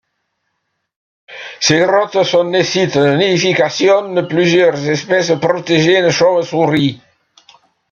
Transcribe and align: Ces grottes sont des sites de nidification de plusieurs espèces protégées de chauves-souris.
Ces 1.59 1.77
grottes 1.79 2.23
sont 2.23 2.49
des 2.49 2.63
sites 2.63 2.97
de 2.97 3.17
nidification 3.17 4.13
de 4.15 4.21
plusieurs 4.23 4.75
espèces 4.89 5.31
protégées 5.39 6.01
de 6.01 6.09
chauves-souris. 6.09 6.99